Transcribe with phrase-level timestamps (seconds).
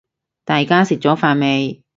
[0.45, 1.83] 大家食咗飯未